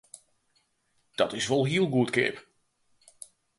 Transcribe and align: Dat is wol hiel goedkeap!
Dat 1.15 1.33
is 1.33 1.47
wol 1.47 1.65
hiel 1.65 1.87
goedkeap! 1.89 2.37